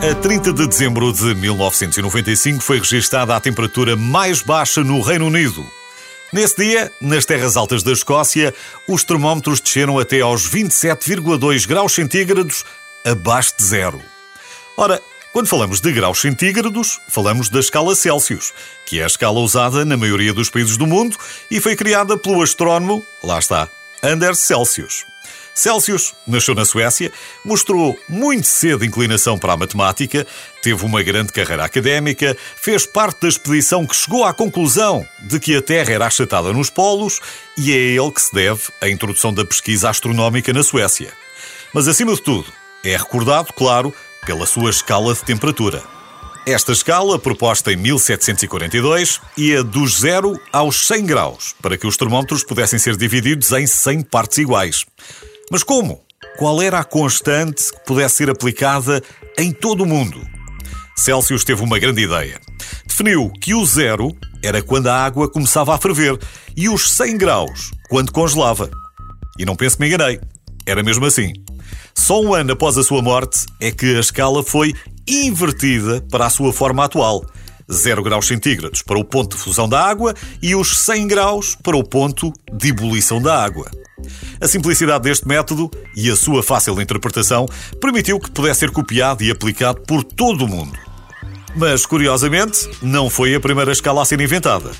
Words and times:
A 0.00 0.14
30 0.14 0.52
de 0.52 0.68
dezembro 0.68 1.12
de 1.12 1.34
1995 1.34 2.62
foi 2.62 2.78
registada 2.78 3.34
a 3.34 3.40
temperatura 3.40 3.96
mais 3.96 4.40
baixa 4.40 4.84
no 4.84 5.00
Reino 5.00 5.26
Unido. 5.26 5.68
Nesse 6.32 6.56
dia, 6.56 6.92
nas 7.00 7.24
terras 7.24 7.56
altas 7.56 7.82
da 7.82 7.90
Escócia, 7.90 8.54
os 8.86 9.02
termómetros 9.02 9.60
desceram 9.60 9.98
até 9.98 10.20
aos 10.20 10.48
27,2 10.48 11.66
graus 11.66 11.92
centígrados, 11.94 12.64
abaixo 13.04 13.54
de 13.58 13.64
zero. 13.64 14.00
Ora, 14.76 15.02
quando 15.32 15.48
falamos 15.48 15.80
de 15.80 15.92
graus 15.92 16.20
centígrados, 16.20 17.00
falamos 17.08 17.48
da 17.48 17.58
escala 17.58 17.96
Celsius, 17.96 18.54
que 18.86 19.00
é 19.00 19.04
a 19.04 19.08
escala 19.08 19.40
usada 19.40 19.84
na 19.84 19.96
maioria 19.96 20.32
dos 20.32 20.48
países 20.48 20.76
do 20.76 20.86
mundo 20.86 21.16
e 21.50 21.60
foi 21.60 21.74
criada 21.74 22.16
pelo 22.16 22.40
astrónomo, 22.40 23.04
lá 23.22 23.40
está, 23.40 23.68
Anders 24.00 24.38
Celsius. 24.38 25.04
Celsius 25.58 26.14
nasceu 26.24 26.54
na 26.54 26.64
Suécia, 26.64 27.12
mostrou 27.44 27.98
muito 28.08 28.46
cedo 28.46 28.84
inclinação 28.84 29.36
para 29.36 29.54
a 29.54 29.56
matemática, 29.56 30.24
teve 30.62 30.84
uma 30.84 31.02
grande 31.02 31.32
carreira 31.32 31.64
académica, 31.64 32.36
fez 32.56 32.86
parte 32.86 33.22
da 33.22 33.28
expedição 33.28 33.84
que 33.84 33.96
chegou 33.96 34.24
à 34.24 34.32
conclusão 34.32 35.04
de 35.20 35.40
que 35.40 35.56
a 35.56 35.60
Terra 35.60 35.92
era 35.92 36.06
achatada 36.06 36.52
nos 36.52 36.70
polos 36.70 37.20
e 37.56 37.72
é 37.72 37.74
a 37.74 38.02
ele 38.02 38.10
que 38.12 38.22
se 38.22 38.32
deve 38.32 38.62
a 38.80 38.88
introdução 38.88 39.34
da 39.34 39.44
pesquisa 39.44 39.90
astronómica 39.90 40.52
na 40.52 40.62
Suécia. 40.62 41.12
Mas, 41.74 41.88
acima 41.88 42.14
de 42.14 42.22
tudo, 42.22 42.46
é 42.84 42.96
recordado, 42.96 43.52
claro, 43.52 43.92
pela 44.24 44.46
sua 44.46 44.70
escala 44.70 45.12
de 45.12 45.24
temperatura. 45.24 45.82
Esta 46.46 46.72
escala, 46.72 47.18
proposta 47.18 47.72
em 47.72 47.76
1742, 47.76 49.20
ia 49.36 49.62
dos 49.62 49.98
0 49.98 50.40
aos 50.52 50.86
100 50.86 51.04
graus, 51.04 51.54
para 51.60 51.76
que 51.76 51.86
os 51.86 51.96
termómetros 51.96 52.44
pudessem 52.44 52.78
ser 52.78 52.96
divididos 52.96 53.50
em 53.52 53.66
100 53.66 54.02
partes 54.02 54.38
iguais. 54.38 54.86
Mas 55.50 55.62
como? 55.62 56.00
Qual 56.36 56.60
era 56.62 56.78
a 56.78 56.84
constante 56.84 57.72
que 57.72 57.84
pudesse 57.86 58.16
ser 58.16 58.30
aplicada 58.30 59.02
em 59.38 59.50
todo 59.52 59.82
o 59.82 59.86
mundo? 59.86 60.20
Celsius 60.96 61.44
teve 61.44 61.62
uma 61.62 61.78
grande 61.78 62.02
ideia. 62.02 62.40
Definiu 62.86 63.30
que 63.40 63.54
o 63.54 63.64
zero 63.64 64.10
era 64.42 64.62
quando 64.62 64.88
a 64.88 65.04
água 65.04 65.28
começava 65.28 65.74
a 65.74 65.78
ferver 65.78 66.18
e 66.56 66.68
os 66.68 66.90
100 66.90 67.16
graus 67.16 67.70
quando 67.88 68.12
congelava. 68.12 68.70
E 69.38 69.44
não 69.44 69.56
penso 69.56 69.76
que 69.76 69.82
me 69.82 69.88
enganei. 69.88 70.20
Era 70.66 70.82
mesmo 70.82 71.06
assim. 71.06 71.32
Só 71.94 72.20
um 72.20 72.34
ano 72.34 72.52
após 72.52 72.76
a 72.76 72.82
sua 72.82 73.00
morte 73.00 73.46
é 73.60 73.70
que 73.70 73.96
a 73.96 74.00
escala 74.00 74.42
foi 74.42 74.74
invertida 75.06 76.04
para 76.10 76.26
a 76.26 76.30
sua 76.30 76.52
forma 76.52 76.84
atual. 76.84 77.24
0 77.70 78.02
graus 78.02 78.26
centígrados 78.26 78.82
para 78.82 78.98
o 78.98 79.04
ponto 79.04 79.36
de 79.36 79.42
fusão 79.42 79.68
da 79.68 79.82
água 79.82 80.14
e 80.42 80.54
os 80.54 80.76
100 80.76 81.06
graus 81.06 81.56
para 81.62 81.76
o 81.76 81.84
ponto 81.84 82.32
de 82.52 82.68
ebulição 82.68 83.20
da 83.20 83.42
água. 83.42 83.70
A 84.40 84.48
simplicidade 84.48 85.04
deste 85.04 85.26
método 85.26 85.70
e 85.96 86.10
a 86.10 86.16
sua 86.16 86.42
fácil 86.42 86.80
interpretação 86.80 87.46
permitiu 87.80 88.18
que 88.18 88.30
pudesse 88.30 88.60
ser 88.60 88.70
copiado 88.70 89.22
e 89.22 89.30
aplicado 89.30 89.80
por 89.82 90.04
todo 90.04 90.44
o 90.44 90.48
mundo. 90.48 90.78
Mas, 91.56 91.84
curiosamente, 91.86 92.68
não 92.82 93.10
foi 93.10 93.34
a 93.34 93.40
primeira 93.40 93.72
escala 93.72 94.02
a 94.02 94.04
ser 94.04 94.20
inventada. 94.20 94.70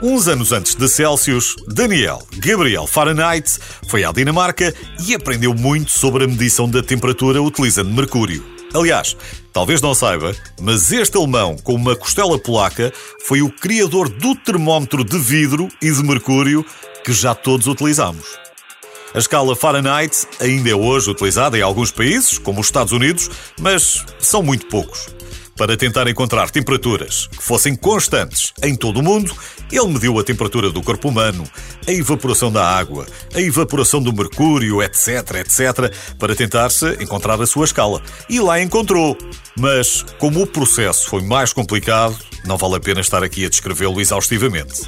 Uns 0.00 0.28
anos 0.28 0.52
antes 0.52 0.76
de 0.76 0.88
Celsius, 0.88 1.56
Daniel 1.66 2.22
Gabriel 2.36 2.86
Fahrenheit 2.86 3.58
foi 3.88 4.04
à 4.04 4.12
Dinamarca 4.12 4.72
e 5.04 5.12
aprendeu 5.12 5.52
muito 5.52 5.90
sobre 5.90 6.24
a 6.24 6.28
medição 6.28 6.70
da 6.70 6.82
temperatura 6.82 7.42
utilizando 7.42 7.90
mercúrio. 7.90 8.44
Aliás, 8.72 9.16
talvez 9.52 9.80
não 9.80 9.94
saiba, 9.94 10.34
mas 10.60 10.92
este 10.92 11.16
alemão 11.16 11.56
com 11.56 11.74
uma 11.74 11.96
costela 11.96 12.38
polaca 12.38 12.92
foi 13.24 13.42
o 13.42 13.50
criador 13.50 14.08
do 14.08 14.36
termómetro 14.36 15.02
de 15.02 15.18
vidro 15.18 15.68
e 15.82 15.90
de 15.90 16.02
mercúrio 16.04 16.64
que 17.04 17.12
já 17.12 17.34
todos 17.34 17.66
utilizamos. 17.66 18.47
A 19.14 19.18
escala 19.18 19.56
Fahrenheit 19.56 20.26
ainda 20.38 20.68
é 20.68 20.74
hoje 20.74 21.10
utilizada 21.10 21.56
em 21.56 21.62
alguns 21.62 21.90
países, 21.90 22.36
como 22.36 22.60
os 22.60 22.66
Estados 22.66 22.92
Unidos, 22.92 23.30
mas 23.58 24.04
são 24.18 24.42
muito 24.42 24.66
poucos. 24.66 25.06
Para 25.56 25.76
tentar 25.76 26.06
encontrar 26.06 26.50
temperaturas 26.50 27.26
que 27.26 27.42
fossem 27.42 27.74
constantes 27.74 28.52
em 28.62 28.76
todo 28.76 29.00
o 29.00 29.02
mundo, 29.02 29.34
ele 29.72 29.88
mediu 29.88 30.16
a 30.18 30.22
temperatura 30.22 30.70
do 30.70 30.82
corpo 30.82 31.08
humano, 31.08 31.42
a 31.86 31.90
evaporação 31.90 32.52
da 32.52 32.64
água, 32.64 33.06
a 33.34 33.40
evaporação 33.40 34.00
do 34.00 34.12
mercúrio, 34.12 34.82
etc, 34.82 35.36
etc, 35.40 35.92
para 36.18 36.36
tentar-se 36.36 37.02
encontrar 37.02 37.40
a 37.40 37.46
sua 37.46 37.64
escala. 37.64 38.00
E 38.28 38.38
lá 38.40 38.60
encontrou. 38.60 39.16
Mas, 39.58 40.04
como 40.18 40.42
o 40.42 40.46
processo 40.46 41.08
foi 41.08 41.22
mais 41.22 41.52
complicado, 41.52 42.16
não 42.44 42.58
vale 42.58 42.76
a 42.76 42.80
pena 42.80 43.00
estar 43.00 43.24
aqui 43.24 43.44
a 43.44 43.48
descrevê-lo 43.48 44.00
exaustivamente. 44.00 44.82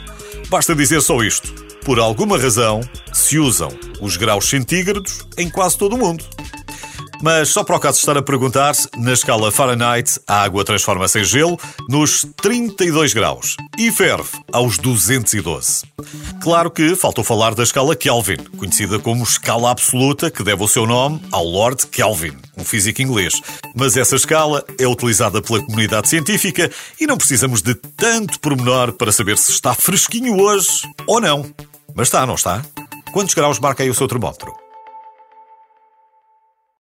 Basta 0.49 0.75
dizer 0.75 1.01
só 1.01 1.21
isto. 1.23 1.53
Por 1.85 1.99
alguma 1.99 2.39
razão, 2.39 2.81
se 3.13 3.39
usam 3.39 3.71
os 4.00 4.16
graus 4.16 4.49
centígrados 4.49 5.27
em 5.37 5.49
quase 5.49 5.77
todo 5.77 5.94
o 5.94 5.99
mundo. 5.99 6.25
Mas 7.22 7.50
só 7.50 7.62
para 7.62 7.77
o 7.77 7.81
caso 7.81 7.99
estar 7.99 8.16
a 8.16 8.22
perguntar, 8.22 8.75
na 8.97 9.12
escala 9.12 9.53
Fahrenheit, 9.53 10.19
a 10.27 10.43
água 10.43 10.65
transforma-se 10.65 11.21
em 11.21 11.25
gelo 11.25 11.59
nos 11.88 12.27
32 12.41 13.12
graus 13.12 13.56
e 13.78 13.93
ferve 13.93 14.31
aos 14.50 14.78
212. 14.78 15.84
Claro 16.41 16.71
que 16.71 16.97
faltou 16.97 17.22
falar 17.22 17.55
da 17.55 17.62
escala 17.62 17.94
Kelvin, 17.94 18.39
conhecida 18.56 18.99
como 18.99 19.22
escala 19.22 19.71
absoluta, 19.71 20.31
que 20.31 20.43
deve 20.43 20.65
o 20.65 20.69
seu 20.69 20.87
nome 20.87 21.21
ao 21.31 21.44
Lord 21.44 21.87
Kelvin, 21.89 22.37
um 22.56 22.65
físico 22.65 23.03
inglês. 23.03 23.34
Mas 23.75 23.99
essa 23.99 24.16
escala 24.16 24.65
é 24.78 24.89
utilizada 24.89 25.43
pela 25.43 25.62
comunidade 25.62 26.09
científica 26.09 26.71
e 26.99 27.06
não 27.06 27.19
precisamos 27.19 27.60
de 27.60 27.75
tanto 27.75 28.41
pormenor 28.41 28.93
para 28.94 29.12
saber 29.12 29.37
se 29.37 29.53
está 29.53 29.75
fresquinho 29.75 30.41
hoje 30.41 30.89
ou 31.06 31.21
não. 31.21 31.44
Mas 31.94 32.09
está, 32.09 32.25
não 32.25 32.34
está? 32.34 32.62
Quantos 33.12 33.34
graus 33.34 33.59
marca 33.59 33.82
aí 33.82 33.91
o 33.91 33.94
seu 33.94 34.06
termómetro? 34.06 34.70